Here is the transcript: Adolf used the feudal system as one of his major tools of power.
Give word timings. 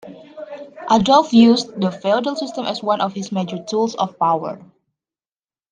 Adolf 0.91 1.31
used 1.31 1.79
the 1.79 1.91
feudal 1.91 2.35
system 2.35 2.65
as 2.65 2.81
one 2.81 3.01
of 3.01 3.13
his 3.13 3.31
major 3.31 3.61
tools 3.63 3.93
of 3.97 4.17
power. 4.17 4.59